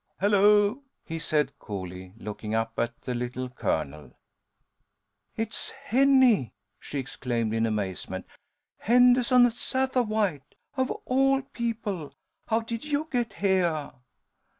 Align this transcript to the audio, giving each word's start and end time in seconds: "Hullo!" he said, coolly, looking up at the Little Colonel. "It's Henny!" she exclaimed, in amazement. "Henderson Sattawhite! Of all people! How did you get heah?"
"Hullo!" 0.19 0.81
he 1.05 1.19
said, 1.19 1.51
coolly, 1.59 2.15
looking 2.17 2.55
up 2.55 2.73
at 2.79 2.99
the 3.01 3.13
Little 3.13 3.49
Colonel. 3.49 4.13
"It's 5.35 5.69
Henny!" 5.69 6.55
she 6.79 6.97
exclaimed, 6.97 7.53
in 7.53 7.67
amazement. 7.67 8.25
"Henderson 8.79 9.45
Sattawhite! 9.51 10.55
Of 10.75 10.89
all 11.05 11.43
people! 11.43 12.11
How 12.47 12.61
did 12.61 12.83
you 12.83 13.09
get 13.11 13.33
heah?" 13.33 13.93